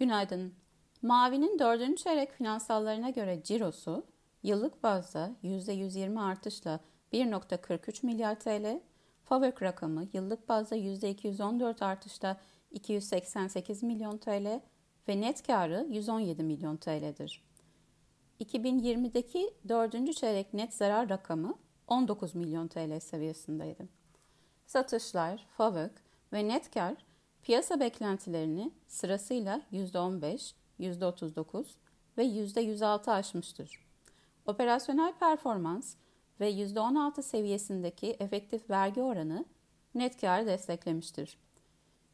[0.00, 0.54] Günaydın.
[1.02, 4.06] Mavi'nin dördüncü çeyrek finansallarına göre cirosu
[4.42, 6.80] yıllık bazda %120 artışla
[7.12, 8.80] 1.43 milyar TL,
[9.24, 12.40] FAVÖK rakamı yıllık bazda %214 artışla
[12.70, 14.60] 288 milyon TL
[15.08, 17.44] ve net karı 117 milyon TL'dir.
[18.40, 21.54] 2020'deki dördüncü çeyrek net zarar rakamı
[21.88, 23.88] 19 milyon TL seviyesindeydi.
[24.66, 25.92] Satışlar, FAVÖK
[26.32, 27.09] ve net kar
[27.42, 31.64] piyasa beklentilerini sırasıyla %15, %39
[32.18, 33.86] ve %106 aşmıştır.
[34.46, 35.94] Operasyonel performans
[36.40, 39.44] ve %16 seviyesindeki efektif vergi oranı
[39.94, 41.38] net karı desteklemiştir.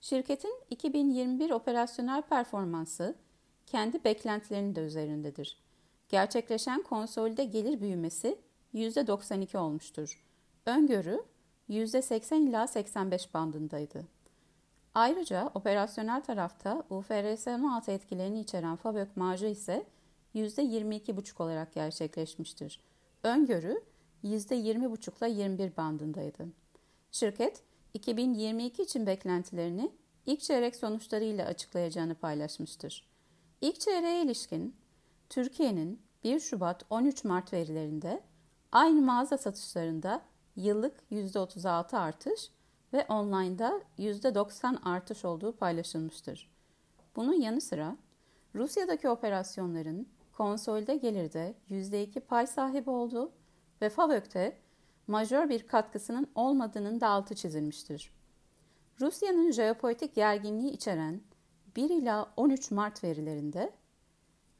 [0.00, 3.14] Şirketin 2021 operasyonel performansı
[3.66, 5.62] kendi beklentilerinin de üzerindedir.
[6.08, 8.38] Gerçekleşen konsolide gelir büyümesi
[8.74, 10.24] %92 olmuştur.
[10.66, 11.22] Öngörü
[11.68, 14.13] %80 ila 85 bandındaydı.
[14.94, 19.86] Ayrıca operasyonel tarafta UFRS 16 etkilerini içeren FABÖK marjı ise
[20.34, 22.80] %22,5 olarak gerçekleşmiştir.
[23.22, 23.82] Öngörü
[24.24, 26.46] %20,5 ile 21 bandındaydı.
[27.12, 27.62] Şirket
[27.94, 29.92] 2022 için beklentilerini
[30.26, 33.08] ilk çeyrek sonuçlarıyla açıklayacağını paylaşmıştır.
[33.60, 34.76] İlk çeyreğe ilişkin
[35.28, 38.22] Türkiye'nin 1 Şubat 13 Mart verilerinde
[38.72, 40.22] aynı mağaza satışlarında
[40.56, 42.50] yıllık %36 artış
[42.94, 46.50] ve online'da %90 artış olduğu paylaşılmıştır.
[47.16, 47.96] Bunun yanı sıra
[48.54, 53.32] Rusya'daki operasyonların konsolde gelirde %2 pay sahibi olduğu
[53.82, 54.58] ve FAVÖK'te
[55.06, 58.12] majör bir katkısının olmadığının da altı çizilmiştir.
[59.00, 61.20] Rusya'nın jeopolitik gerginliği içeren
[61.76, 63.72] 1 ila 13 Mart verilerinde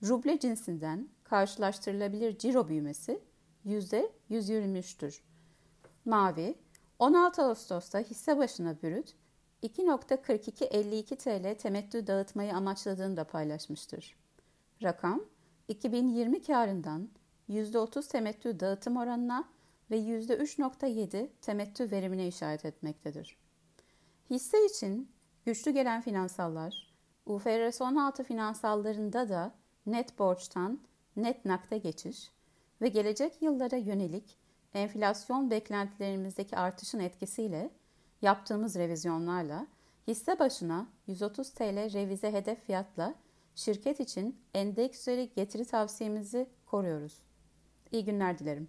[0.03, 3.21] ruble cinsinden karşılaştırılabilir ciro büyümesi
[3.67, 5.21] %123'tür.
[6.05, 6.55] Mavi,
[7.05, 9.15] 16 Ağustos'ta hisse başına bürüt
[9.63, 14.17] 2.4252 TL temettü dağıtmayı amaçladığını da paylaşmıştır.
[14.83, 15.25] Rakam,
[15.69, 17.09] 2020 karından
[17.49, 19.49] %30 temettü dağıtım oranına
[19.91, 23.37] ve %3.7 temettü verimine işaret etmektedir.
[24.31, 25.11] Hisse için
[25.47, 26.95] güçlü gelen finansallar,
[27.27, 29.55] UFRS 16 finansallarında da
[29.87, 30.81] net borçtan
[31.17, 32.33] net nakde geçiş
[32.81, 34.44] ve gelecek yıllara yönelik
[34.75, 37.71] enflasyon beklentilerimizdeki artışın etkisiyle
[38.23, 39.67] yaptığımız revizyonlarla
[40.07, 43.15] hisse başına 130 TL revize hedef fiyatla
[43.55, 47.23] şirket için endeks üzeri getiri tavsiyemizi koruyoruz.
[47.93, 48.69] İyi günler dilerim.